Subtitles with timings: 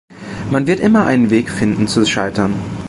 [0.49, 2.53] Man wird immer einen Weg finden zu scheitern.